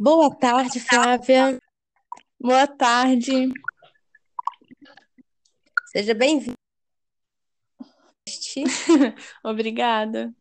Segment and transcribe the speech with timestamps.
[0.00, 1.60] Boa tarde, Flávia.
[2.40, 3.52] Boa tarde.
[5.92, 6.54] Seja bem-vinda.
[9.44, 10.34] Obrigada.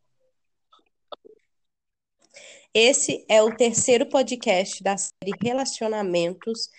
[2.73, 6.69] Esse é o terceiro podcast da série Relacionamentos.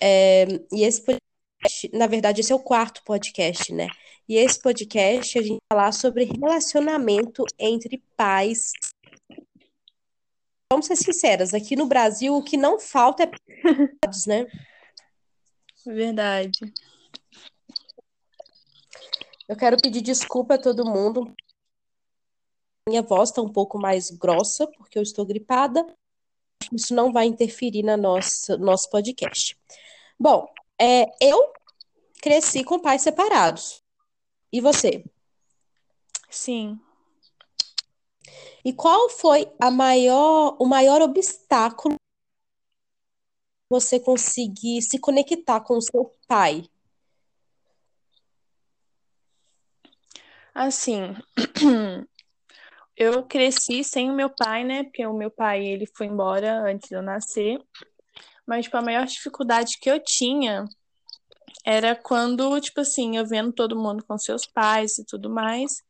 [0.00, 3.88] É, e esse podcast, na verdade, esse é o quarto podcast, né?
[4.28, 8.72] E esse podcast a gente vai falar sobre relacionamento entre pais.
[10.72, 13.30] Vamos ser sinceras, aqui no Brasil o que não falta é
[14.26, 14.46] né?
[15.84, 16.58] Verdade.
[19.48, 21.32] Eu quero pedir desculpa a todo mundo.
[22.88, 25.86] Minha voz está um pouco mais grossa, porque eu estou gripada.
[26.72, 29.56] Isso não vai interferir na nossa nosso podcast.
[30.18, 31.52] Bom, é, eu
[32.20, 33.84] cresci com pais separados.
[34.52, 35.04] E você?
[36.28, 36.80] Sim.
[38.66, 41.94] E qual foi a maior, o maior obstáculo
[43.70, 46.68] você conseguir se conectar com o seu pai?
[50.52, 51.14] Assim,
[52.96, 54.82] eu cresci sem o meu pai, né?
[54.82, 57.62] Porque o meu pai, ele foi embora antes de eu nascer.
[58.44, 60.64] Mas, tipo, a maior dificuldade que eu tinha
[61.64, 65.84] era quando, tipo assim, eu vendo todo mundo com seus pais e tudo mais.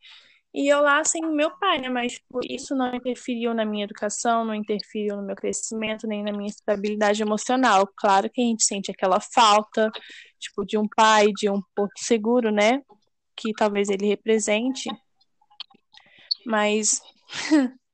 [0.57, 1.91] E eu lá sem meu pai, né?
[1.91, 6.33] Mas tipo, isso não interferiu na minha educação, não interferiu no meu crescimento, nem na
[6.33, 7.87] minha estabilidade emocional.
[7.95, 9.91] Claro que a gente sente aquela falta,
[10.39, 12.83] tipo, de um pai, de um porto seguro, né?
[13.37, 14.89] Que talvez ele represente.
[16.47, 17.03] Mas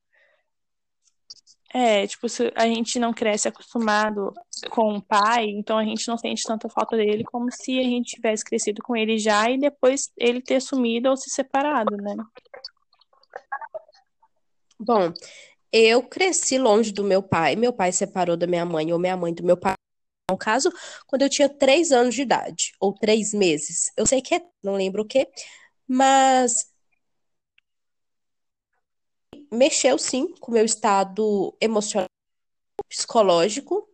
[1.75, 4.31] É, tipo, a gente não cresce acostumado
[4.69, 8.15] com o pai, então a gente não sente tanta falta dele como se a gente
[8.15, 12.15] tivesse crescido com ele já e depois ele ter sumido ou se separado, né?
[14.85, 15.13] Bom,
[15.73, 17.55] eu cresci longe do meu pai.
[17.55, 19.75] Meu pai separou da minha mãe, ou minha mãe do meu pai.
[20.29, 20.73] No caso,
[21.07, 23.93] quando eu tinha três anos de idade, ou três meses.
[23.97, 25.29] Eu sei que é, não lembro o quê,
[25.87, 26.73] mas
[29.53, 32.09] mexeu sim com o meu estado emocional,
[32.89, 33.89] psicológico,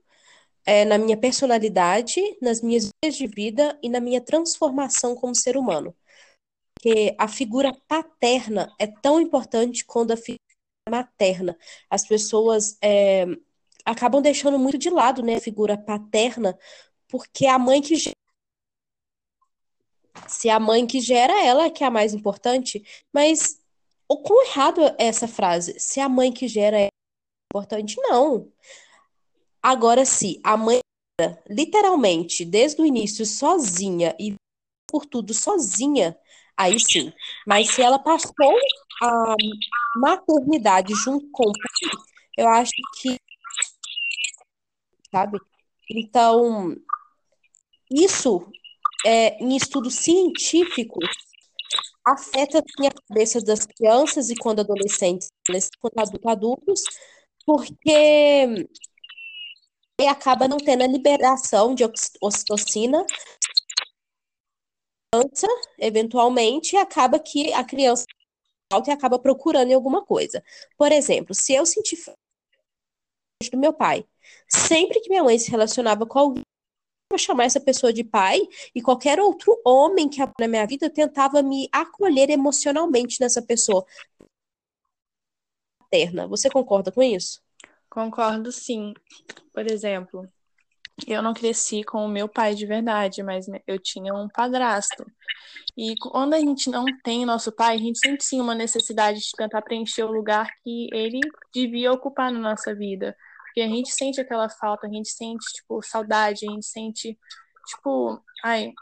[0.67, 5.57] é, na minha personalidade, nas minhas vidas de vida e na minha transformação como ser
[5.57, 5.95] humano.
[6.75, 10.48] Porque a figura paterna é tão importante quanto a figura
[10.89, 11.57] materna.
[11.89, 13.27] As pessoas é,
[13.85, 16.59] acabam deixando muito de lado né, a figura paterna,
[17.09, 18.15] porque a mãe que gera.
[20.27, 23.61] Se a mãe que gera, ela é que é a mais importante, mas
[24.09, 25.79] o quão errado é essa frase?
[25.79, 26.89] Se a mãe que gera é
[27.53, 28.51] importante, não.
[29.63, 30.81] Agora, se a mãe
[31.49, 34.35] literalmente desde o início sozinha e
[34.87, 36.17] por tudo sozinha,
[36.57, 37.13] aí sim.
[37.47, 38.33] Mas se ela passou
[39.03, 39.35] a
[39.97, 42.03] maternidade junto com o pai,
[42.37, 43.19] eu acho que
[45.11, 45.39] sabe?
[45.91, 46.75] Então,
[47.91, 48.51] isso
[49.07, 51.09] é, em estudos científicos
[52.05, 55.29] afeta assim, a cabeça das crianças e quando adolescentes,
[55.81, 56.83] quando adultos,
[57.45, 58.69] porque
[60.09, 61.85] acaba não tendo a liberação de
[62.23, 63.05] ocitocina,
[65.79, 68.05] eventualmente, acaba que a criança
[68.87, 70.43] e acaba procurando em alguma coisa.
[70.77, 71.97] Por exemplo, se eu sentir
[73.51, 74.05] do meu pai,
[74.49, 76.43] sempre que minha mãe se relacionava com alguém,
[77.17, 78.41] chamar essa pessoa de pai
[78.75, 83.87] e qualquer outro homem que na minha vida tentava me acolher emocionalmente nessa pessoa
[85.79, 86.29] paterna.
[86.29, 87.41] Você concorda com isso?
[87.89, 88.93] Concordo, sim.
[89.53, 90.29] Por exemplo,
[91.07, 95.07] eu não cresci com o meu pai de verdade, mas eu tinha um padrasto.
[95.77, 99.31] E quando a gente não tem nosso pai, a gente sente sim uma necessidade de
[99.37, 101.21] tentar preencher o lugar que ele
[101.53, 103.17] devia ocupar na nossa vida.
[103.45, 107.19] Porque a gente sente aquela falta, a gente sente, tipo, saudade, a gente sente,
[107.67, 108.73] tipo, ai,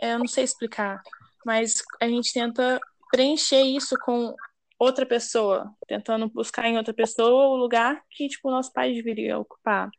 [0.00, 1.00] eu não sei explicar,
[1.44, 4.34] mas a gente tenta preencher isso com
[4.78, 9.38] outra pessoa, tentando buscar em outra pessoa o lugar que, tipo, o nosso pai deveria
[9.38, 9.90] ocupar.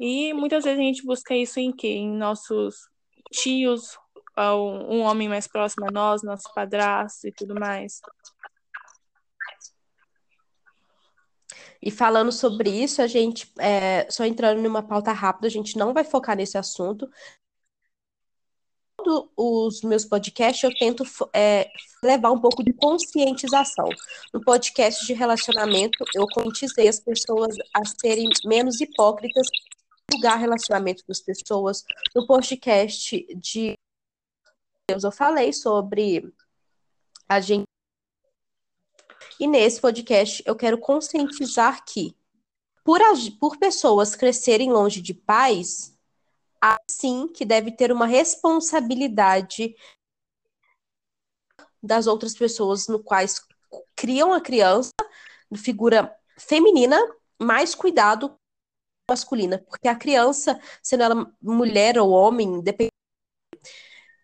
[0.00, 1.88] E muitas vezes a gente busca isso em quê?
[1.88, 2.88] Em nossos
[3.30, 3.98] tios,
[4.38, 8.00] um homem mais próximo a nós, nosso padrasto e tudo mais.
[11.82, 15.92] E falando sobre isso, a gente, é, só entrando numa pauta rápida, a gente não
[15.92, 17.06] vai focar nesse assunto.
[18.96, 21.04] Todos os meus podcasts eu tento
[21.34, 21.70] é,
[22.02, 23.88] levar um pouco de conscientização.
[24.32, 29.46] No podcast de relacionamento, eu conscientizei as pessoas a serem menos hipócritas,
[30.12, 31.84] julgar relacionamento das pessoas.
[32.14, 33.74] No podcast de
[34.88, 36.32] Deus, eu falei sobre
[37.28, 37.64] a gente
[39.38, 42.14] e nesse podcast eu quero conscientizar que
[42.84, 43.00] por,
[43.38, 45.96] por pessoas crescerem longe de pais,
[46.60, 49.74] assim que deve ter uma responsabilidade
[51.82, 53.40] das outras pessoas no quais
[53.96, 54.92] criam a criança,
[55.56, 56.98] figura feminina,
[57.38, 58.38] mais cuidado
[59.10, 62.90] masculina, porque a criança, sendo ela mulher ou homem, depende,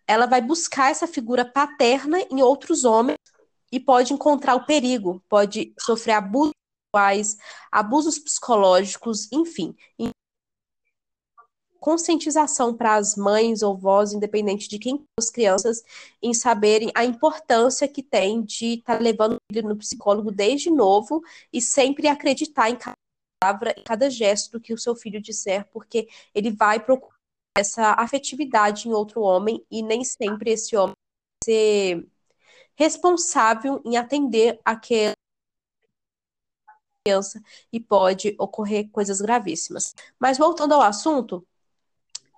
[0.07, 3.17] ela vai buscar essa figura paterna em outros homens
[3.71, 6.53] e pode encontrar o perigo, pode sofrer abusos
[6.85, 7.37] sexuais,
[7.69, 9.75] abusos psicológicos, enfim.
[11.79, 15.83] Conscientização para as mães ou vós, independente de quem as crianças,
[16.21, 20.69] em saberem a importância que tem de estar tá levando o filho no psicólogo desde
[20.69, 22.96] novo e sempre acreditar em cada
[23.39, 27.15] palavra, em cada gesto que o seu filho disser, porque ele vai procurar
[27.57, 32.07] essa afetividade em outro homem e nem sempre esse homem vai ser
[32.75, 35.13] responsável em atender aquela
[37.03, 37.41] criança
[37.71, 39.95] e pode ocorrer coisas gravíssimas.
[40.19, 41.45] Mas voltando ao assunto,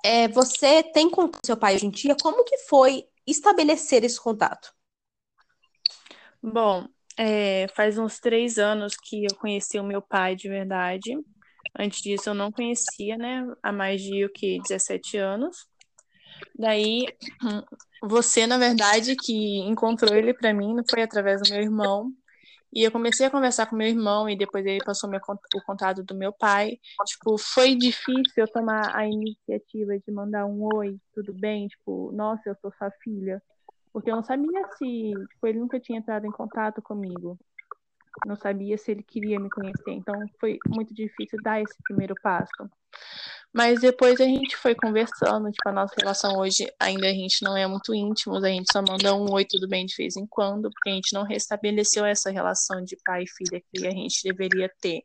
[0.04, 2.16] é, você tem contato com seu pai hoje em dia?
[2.22, 4.74] Como que foi estabelecer esse contato?
[6.42, 6.88] Bom,
[7.21, 11.18] é, faz uns três anos que eu conheci o meu pai de verdade.
[11.77, 13.45] Antes disso eu não conhecia, né?
[13.62, 15.68] Há mais de o que 17 anos.
[16.57, 17.06] Daí
[18.01, 22.10] você, na verdade, que encontrou ele para mim, não foi através do meu irmão.
[22.71, 25.19] E eu comecei a conversar com meu irmão e depois ele passou meu,
[25.56, 26.77] o contato do meu pai.
[27.06, 31.68] Tipo, foi difícil eu tomar a iniciativa de mandar um oi, tudo bem?
[31.68, 33.42] Tipo, nossa, eu sou sua filha.
[34.00, 37.38] Porque eu não sabia se, tipo, ele nunca tinha entrado em contato comigo.
[38.25, 39.92] Não sabia se ele queria me conhecer.
[39.92, 42.69] Então foi muito difícil dar esse primeiro passo.
[43.51, 47.57] Mas depois a gente foi conversando, tipo, a nossa relação hoje ainda a gente não
[47.57, 50.69] é muito íntimos, a gente só manda um oi, tudo bem de vez em quando,
[50.69, 54.72] porque a gente não restabeleceu essa relação de pai e filha que a gente deveria
[54.80, 55.04] ter.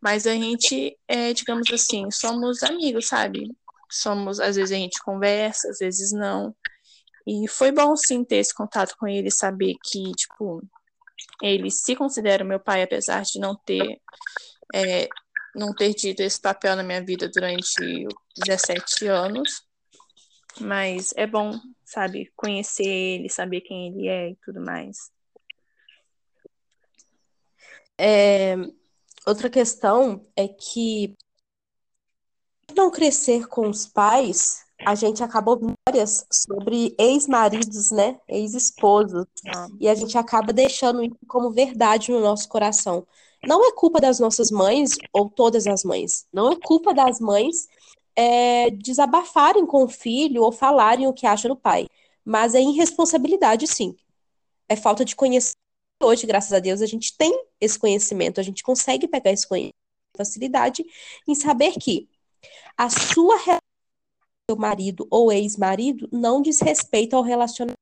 [0.00, 3.48] Mas a gente, é, digamos assim, somos amigos, sabe?
[3.90, 6.54] Somos, às vezes a gente conversa, às vezes não.
[7.26, 10.62] E foi bom sim ter esse contato com ele, saber que, tipo,
[11.42, 14.00] ele se considera meu pai, apesar de não ter
[14.74, 15.08] é,
[15.54, 18.06] não ter tido esse papel na minha vida durante
[18.36, 19.66] 17 anos.
[20.60, 24.96] Mas é bom, sabe, conhecer ele, saber quem ele é e tudo mais.
[27.98, 28.56] É,
[29.26, 31.16] outra questão é que
[32.74, 38.18] não crescer com os pais, a gente acaba ouvindo histórias sobre ex-maridos, né?
[38.28, 39.26] Ex-esposos.
[39.54, 39.68] Ah.
[39.78, 43.06] E a gente acaba deixando isso como verdade no nosso coração.
[43.46, 47.68] Não é culpa das nossas mães, ou todas as mães, não é culpa das mães
[48.14, 51.86] é, desabafarem com o filho ou falarem o que acham do pai.
[52.24, 53.94] Mas é irresponsabilidade, sim.
[54.68, 55.56] É falta de conhecimento.
[56.02, 59.80] Hoje, graças a Deus, a gente tem esse conhecimento, a gente consegue pegar esse conhecimento
[60.16, 60.84] facilidade
[61.26, 62.08] em saber que
[62.76, 63.69] a sua relação com
[64.56, 67.78] marido ou ex-marido não diz respeito ao relacionamento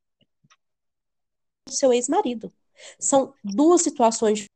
[1.67, 2.53] do seu ex-marido.
[2.99, 4.47] São duas situações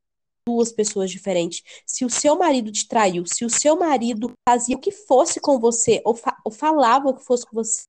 [0.47, 1.63] duas pessoas diferentes.
[1.87, 5.59] Se o seu marido te traiu, se o seu marido fazia o que fosse com
[5.59, 7.85] você, ou, fa ou falava o que fosse com você,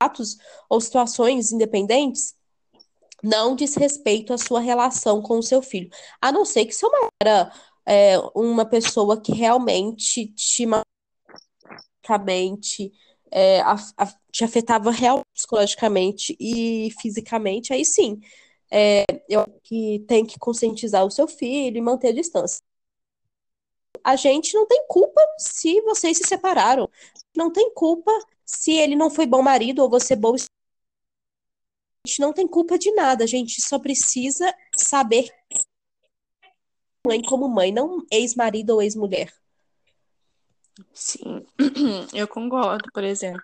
[0.00, 0.38] atos
[0.68, 2.34] ou situações independentes,
[3.22, 5.90] não diz respeito à sua relação com o seu filho.
[6.20, 7.52] A não ser que seu marido era
[7.86, 10.66] é, uma pessoa que realmente te
[12.10, 12.92] machucamente,
[13.30, 13.60] é,
[14.32, 18.20] te afetava real psicologicamente e fisicamente, aí sim
[18.70, 22.62] é, eu que tem que conscientizar o seu filho e manter a distância.
[24.02, 26.88] A gente não tem culpa se vocês se separaram.
[27.36, 28.10] Não tem culpa
[28.44, 30.34] se ele não foi bom marido ou você bom.
[30.34, 33.24] A gente não tem culpa de nada.
[33.24, 35.28] A gente só precisa saber
[37.06, 39.32] mãe como mãe, não ex-marido ou ex-mulher.
[40.92, 41.44] Sim,
[42.14, 43.42] eu concordo, por exemplo.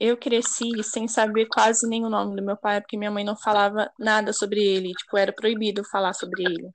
[0.00, 3.36] Eu cresci sem saber quase nem o nome do meu pai, porque minha mãe não
[3.36, 6.70] falava nada sobre ele, tipo, era proibido falar sobre ele.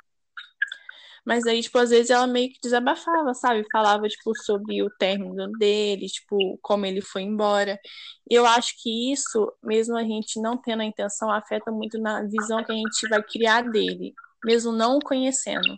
[1.25, 3.65] Mas aí, tipo, às vezes ela meio que desabafava, sabe?
[3.71, 7.79] Falava, tipo, sobre o término dele, tipo, como ele foi embora.
[8.29, 12.63] Eu acho que isso, mesmo a gente não tendo a intenção, afeta muito na visão
[12.63, 14.13] que a gente vai criar dele,
[14.43, 15.77] mesmo não o conhecendo.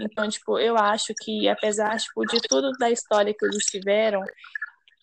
[0.00, 4.22] Então, tipo, eu acho que, apesar, tipo, de tudo da história que eles tiveram,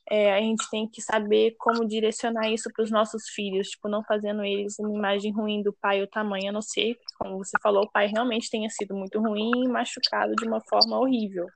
[0.09, 4.03] é, a gente tem que saber como direcionar isso para os nossos filhos, tipo, não
[4.03, 7.83] fazendo eles uma imagem ruim do pai ou tamanho, a não ser, como você falou,
[7.83, 11.47] o pai realmente tenha sido muito ruim e machucado de uma forma horrível.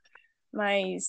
[0.52, 1.08] Mas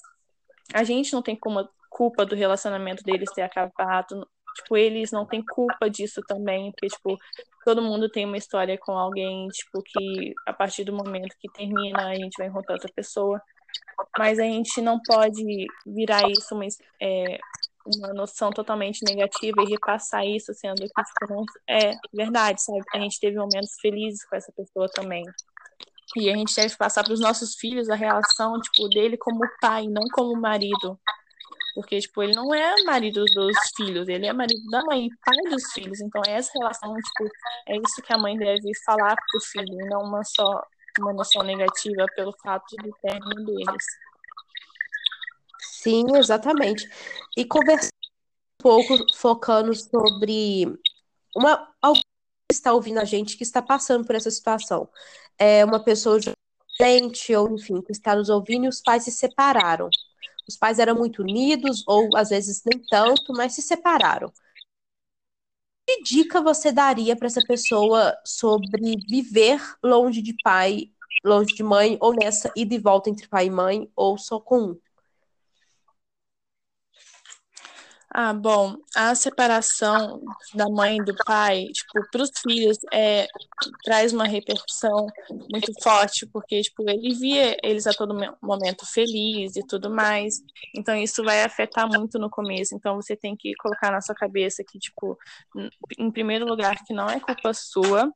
[0.73, 4.27] a gente não tem como culpa do relacionamento deles ter acabado.
[4.55, 7.17] Tipo, eles não têm culpa disso também, porque, tipo,
[7.63, 12.09] todo mundo tem uma história com alguém, tipo, que a partir do momento que termina,
[12.09, 13.41] a gente vai encontrar outra pessoa.
[14.17, 16.65] Mas a gente não pode virar isso uma,
[17.01, 17.39] é,
[17.85, 22.81] uma noção totalmente negativa e repassar isso, sendo que tipo, é verdade, sabe?
[22.93, 25.23] A gente teve momentos felizes com essa pessoa também.
[26.17, 29.87] E a gente deve passar para os nossos filhos a relação, tipo, dele como pai,
[29.87, 30.99] não como marido.
[31.73, 35.71] Porque, tipo, ele não é marido dos filhos, ele é marido da mãe, pai dos
[35.73, 36.01] filhos.
[36.01, 37.31] Então, essa relação, tipo,
[37.67, 40.61] é isso que a mãe deve falar pro filho, e não uma só
[40.99, 43.85] uma noção negativa pelo fato do término deles.
[45.59, 46.89] Sim, exatamente.
[47.37, 50.65] E conversar um pouco, focando sobre
[51.35, 52.01] uma alguém
[52.49, 54.89] que está ouvindo a gente que está passando por essa situação.
[55.37, 56.19] É uma pessoa
[56.79, 59.89] gente ou enfim, que está nos ouvindo e os pais se separaram.
[60.51, 64.31] Os pais eram muito unidos, ou às vezes nem tanto, mas se separaram.
[65.87, 70.91] Que dica você daria para essa pessoa sobre viver longe de pai,
[71.23, 74.59] longe de mãe, ou nessa ida e volta entre pai e mãe, ou só com
[74.71, 74.79] um?
[78.13, 80.21] Ah, bom, a separação
[80.53, 83.25] da mãe e do pai, tipo, para os filhos, é,
[83.85, 85.07] traz uma repercussão
[85.49, 90.41] muito forte, porque, tipo, ele via eles a todo momento felizes e tudo mais,
[90.75, 94.61] então isso vai afetar muito no começo, então você tem que colocar na sua cabeça
[94.69, 95.17] que, tipo,
[95.97, 98.11] em primeiro lugar, que não é culpa sua,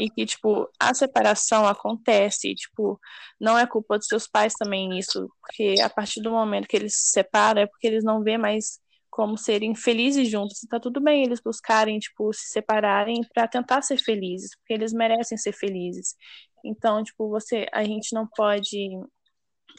[0.00, 2.98] e que, tipo, a separação acontece, tipo,
[3.40, 6.94] não é culpa dos seus pais também isso, porque a partir do momento que eles
[6.94, 8.78] se separam, é porque eles não vê mais
[9.14, 10.58] como serem felizes juntos.
[10.68, 15.38] Tá tudo bem eles buscarem, tipo, se separarem para tentar ser felizes, porque eles merecem
[15.38, 16.16] ser felizes.
[16.64, 18.76] Então, tipo, você, a gente não pode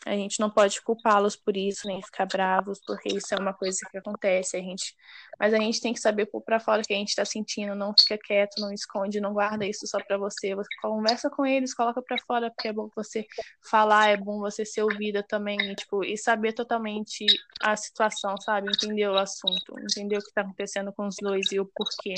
[0.05, 3.79] a gente não pode culpá-los por isso, nem ficar bravos, porque isso é uma coisa
[3.89, 4.57] que acontece.
[4.57, 4.95] A gente,
[5.39, 7.75] mas a gente tem que saber pôr para fora o que a gente está sentindo,
[7.75, 10.53] não fica quieto, não esconde, não guarda isso só para você.
[10.55, 13.25] Você conversa com eles, coloca para fora, porque é bom você
[13.69, 17.25] falar, é bom você ser ouvida também, e, tipo, e saber totalmente
[17.61, 18.69] a situação, sabe?
[18.69, 22.15] Entender o assunto, entender o que está acontecendo com os dois e o porquê.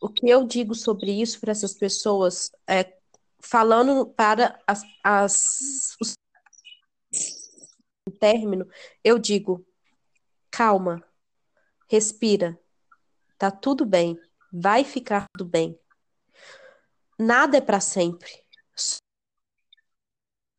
[0.00, 2.84] O que eu digo sobre isso para essas pessoas é
[3.40, 6.14] falando para as, as os
[8.18, 8.66] término,
[9.04, 9.66] eu digo,
[10.50, 11.04] calma,
[11.88, 12.58] respira,
[13.38, 14.18] tá tudo bem,
[14.52, 15.78] vai ficar tudo bem.
[17.18, 18.30] Nada é para sempre.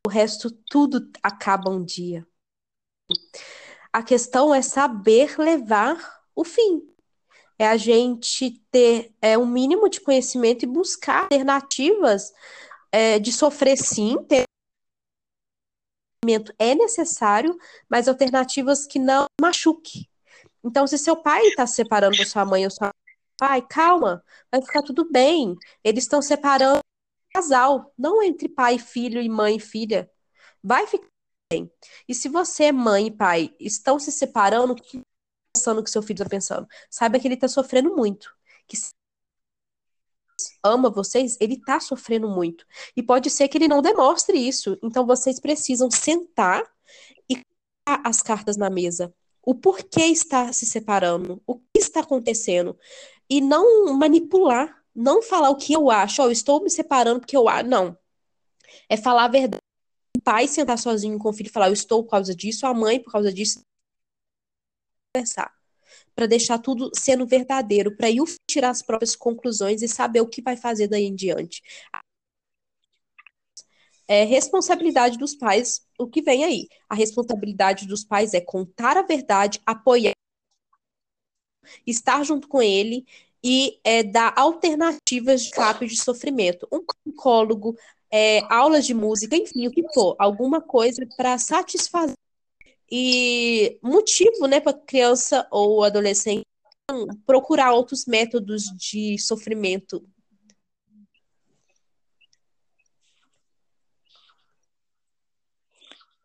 [0.06, 2.26] O resto tudo acaba um dia.
[3.92, 6.82] A questão é saber levar o fim.
[7.58, 12.32] É a gente ter é, um mínimo de conhecimento e buscar alternativas
[12.92, 14.44] é, de sofrer sim, ter
[16.58, 17.56] é necessário,
[17.88, 20.08] mas alternativas que não machuque.
[20.64, 22.92] Então, se seu pai está se separando sua mãe ou sua
[23.38, 25.56] pai, calma, vai ficar tudo bem.
[25.82, 26.80] Eles estão separando
[27.32, 30.10] casal, não entre pai, filho e mãe e filha.
[30.62, 31.06] Vai ficar
[31.52, 31.70] bem.
[32.08, 35.00] E se você, mãe e pai, estão se separando, o que
[35.54, 36.66] pensando que seu filho está pensando?
[36.90, 38.34] Saiba que ele está sofrendo muito.
[38.66, 38.76] Que
[40.62, 42.66] ama vocês, ele tá sofrendo muito.
[42.96, 44.78] E pode ser que ele não demonstre isso.
[44.82, 46.62] Então vocês precisam sentar
[47.28, 49.14] e colocar as cartas na mesa.
[49.42, 52.78] O porquê está se separando, o que está acontecendo.
[53.30, 57.36] E não manipular, não falar o que eu acho, oh, eu estou me separando porque
[57.36, 57.68] eu acho.
[57.68, 57.96] Não.
[58.88, 59.62] É falar a verdade.
[60.16, 62.74] O pai sentar sozinho com o filho e falar, eu estou por causa disso, a
[62.74, 63.62] mãe por causa disso.
[65.14, 65.57] Conversar
[66.18, 70.42] para deixar tudo sendo verdadeiro, para ir tirar as próprias conclusões e saber o que
[70.42, 71.62] vai fazer daí em diante.
[74.08, 76.66] É responsabilidade dos pais o que vem aí.
[76.88, 80.12] A responsabilidade dos pais é contar a verdade, apoiar,
[81.86, 83.06] estar junto com ele
[83.40, 86.66] e é, dar alternativas de escape de sofrimento.
[86.72, 87.78] Um psicólogo,
[88.10, 92.16] é, aulas de música, enfim, o que for, alguma coisa para satisfazer
[92.90, 96.46] e motivo, né, para criança ou adolescente
[97.26, 100.02] procurar outros métodos de sofrimento.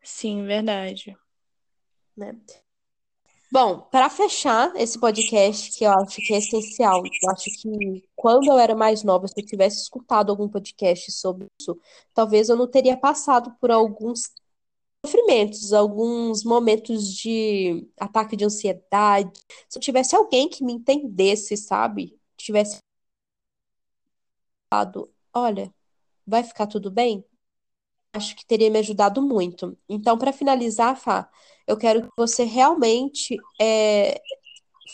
[0.02, 1.18] Sim, verdade.
[2.16, 2.38] Né?
[3.52, 8.48] Bom, para fechar esse podcast, que eu acho que é essencial, eu acho que quando
[8.48, 11.80] eu era mais nova, se eu tivesse escutado algum podcast sobre isso,
[12.14, 14.32] talvez eu não teria passado por alguns
[15.06, 19.32] sofrimentos, alguns momentos de ataque de ansiedade.
[19.68, 22.18] Se eu tivesse alguém que me entendesse, sabe?
[22.38, 22.80] Tivesse
[24.72, 25.74] falado, olha,
[26.26, 27.26] vai ficar tudo bem?
[28.14, 29.78] Acho que teria me ajudado muito.
[29.90, 31.30] Então, para finalizar, Fá,
[31.68, 34.22] eu quero que você realmente é,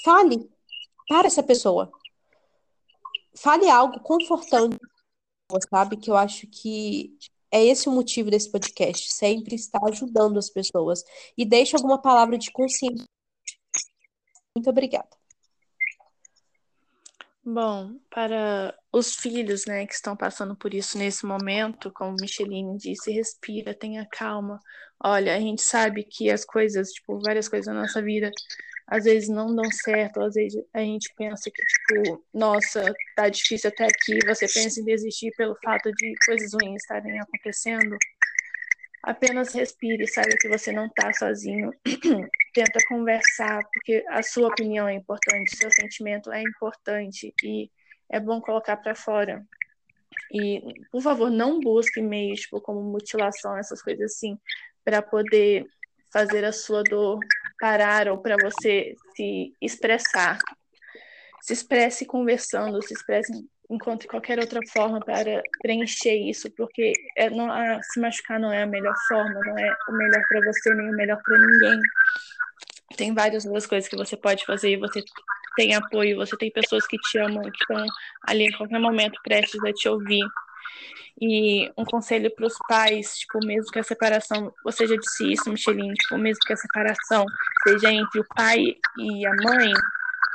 [0.04, 0.50] fale
[1.08, 1.92] para essa pessoa.
[3.36, 4.78] fale algo confortante,
[5.70, 5.98] sabe?
[5.98, 7.18] Que eu acho que
[7.51, 11.03] é esse o motivo desse podcast, sempre estar ajudando as pessoas.
[11.38, 13.06] E deixe alguma palavra de consciência.
[14.56, 15.10] Muito obrigada.
[17.44, 23.12] Bom, para os filhos, né, que estão passando por isso nesse momento, como Micheline disse,
[23.12, 24.60] respira, tenha calma.
[25.03, 28.29] Olha, a gente sabe que as coisas, tipo, várias coisas na nossa vida,
[28.89, 33.69] às vezes não dão certo, às vezes a gente pensa que, tipo, nossa, tá difícil
[33.69, 37.96] até aqui, você pensa em desistir pelo fato de coisas ruins estarem acontecendo.
[39.03, 41.72] Apenas respire, saiba que você não está sozinho.
[42.53, 47.69] Tenta conversar, porque a sua opinião é importante, seu sentimento é importante e
[48.10, 49.46] é bom colocar para fora.
[50.34, 54.38] E, por favor, não busque meios tipo, como mutilação, essas coisas assim,
[54.84, 55.67] para poder
[56.12, 57.19] fazer a sua dor
[57.60, 60.38] parar ou para você se expressar.
[61.42, 63.32] Se expresse conversando, se expresse
[63.70, 68.63] encontre qualquer outra forma para preencher isso, porque é, não, a, se machucar não é
[68.63, 71.80] a melhor forma, não é o melhor para você nem o melhor para ninguém.
[72.98, 75.04] Tem várias outras coisas que você pode fazer você
[75.56, 77.86] tem apoio, você tem pessoas que te amam, que estão
[78.28, 80.24] ali em qualquer momento prestes a te ouvir.
[81.22, 85.50] E um conselho para os pais, tipo, mesmo que a separação, você já disse isso,
[85.50, 87.26] Micheline, tipo, mesmo que a separação
[87.68, 89.74] seja entre o pai e a mãe,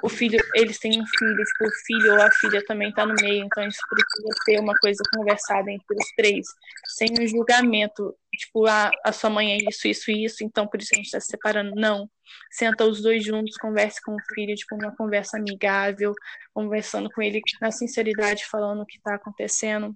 [0.04, 3.14] o filho, eles têm um filho, tipo, o filho ou a filha também está no
[3.14, 6.46] meio, então isso precisa ser uma coisa conversada entre os três,
[6.88, 10.78] sem um julgamento, tipo, a, a sua mãe é isso, isso e isso, então por
[10.82, 11.74] isso a gente está se separando.
[11.74, 12.10] Não.
[12.50, 16.12] Senta os dois juntos, converse com o filho, tipo, uma conversa amigável,
[16.52, 19.94] conversando com ele na sinceridade, falando o que está acontecendo,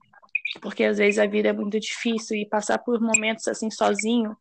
[0.60, 4.36] porque às vezes a vida é muito difícil e passar por momentos assim sozinho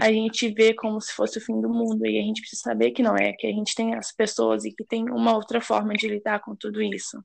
[0.00, 2.92] a gente vê como se fosse o fim do mundo e a gente precisa saber
[2.92, 5.94] que não é, que a gente tem as pessoas e que tem uma outra forma
[5.94, 7.22] de lidar com tudo isso.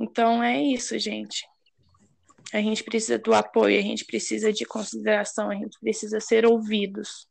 [0.00, 1.46] Então é isso, gente.
[2.52, 7.26] A gente precisa do apoio, a gente precisa de consideração, a gente precisa ser ouvidos.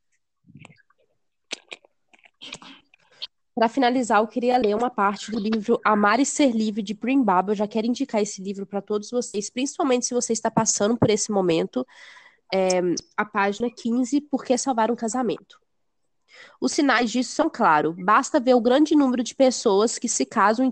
[3.53, 7.23] Para finalizar, eu queria ler uma parte do livro Amar e Ser Livre de Prim.
[7.47, 11.09] Eu já quero indicar esse livro para todos vocês, principalmente se você está passando por
[11.09, 11.85] esse momento
[12.53, 12.81] é,
[13.15, 15.59] a página 15, Por que salvar um casamento?
[16.59, 17.95] Os sinais disso são claros.
[17.97, 20.71] Basta ver o grande número de pessoas que se casam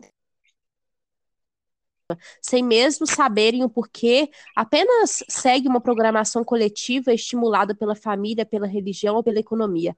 [2.42, 9.16] sem mesmo saberem o porquê, apenas segue uma programação coletiva estimulada pela família, pela religião
[9.16, 9.96] ou pela economia.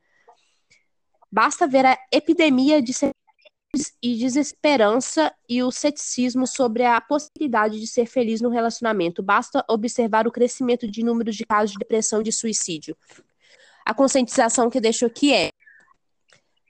[1.31, 2.93] Basta ver a epidemia de
[4.03, 9.23] e desesperança e o ceticismo sobre a possibilidade de ser feliz no relacionamento.
[9.23, 12.97] Basta observar o crescimento de números de casos de depressão e de suicídio.
[13.85, 15.51] A conscientização que deixo aqui é: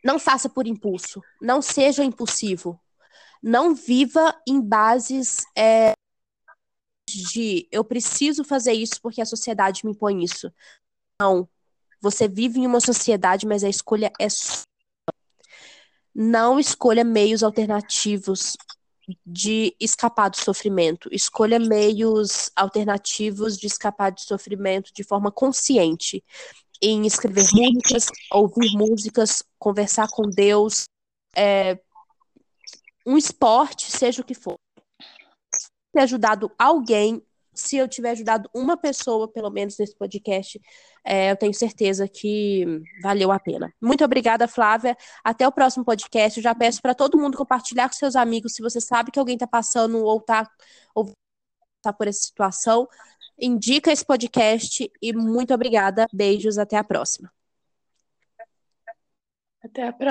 [0.04, 2.80] não faça por impulso, não seja impulsivo,
[3.41, 5.93] não viva em bases é,
[7.08, 10.54] de eu preciso fazer isso porque a sociedade me impõe isso.
[11.19, 11.50] Não.
[12.01, 14.63] Você vive em uma sociedade, mas a escolha é sua
[16.13, 18.57] não escolha meios alternativos
[19.25, 21.09] de escapar do sofrimento.
[21.11, 26.23] Escolha meios alternativos de escapar do sofrimento de forma consciente.
[26.81, 30.85] Em escrever músicas, ouvir músicas, conversar com Deus,
[31.35, 31.79] é,
[33.05, 34.55] um esporte, seja o que for.
[35.93, 37.21] Ter ajudado alguém
[37.53, 40.59] se eu tiver ajudado uma pessoa, pelo menos nesse podcast,
[41.03, 42.65] é, eu tenho certeza que
[43.01, 43.73] valeu a pena.
[43.81, 44.95] Muito obrigada, Flávia.
[45.23, 46.39] Até o próximo podcast.
[46.39, 48.53] Eu já peço para todo mundo compartilhar com seus amigos.
[48.53, 50.49] Se você sabe que alguém está passando ou está
[50.95, 51.11] ou
[51.81, 52.87] tá por essa situação,
[53.39, 56.07] indica esse podcast e muito obrigada.
[56.13, 57.31] Beijos, até a próxima.
[59.63, 60.09] Até a próxima.